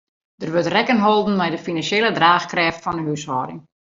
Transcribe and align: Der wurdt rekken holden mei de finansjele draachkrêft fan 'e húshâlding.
Der 0.41 0.51
wurdt 0.53 0.71
rekken 0.75 1.03
holden 1.05 1.35
mei 1.39 1.49
de 1.51 1.59
finansjele 1.67 2.11
draachkrêft 2.17 2.83
fan 2.85 2.97
'e 2.99 3.03
húshâlding. 3.05 3.61